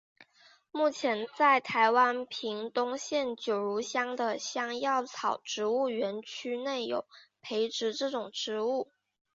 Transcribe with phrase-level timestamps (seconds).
[0.71, 7.05] 目前在台湾屏东县九如乡的香药草植物园区内有
[7.43, 8.91] 培植这种植物。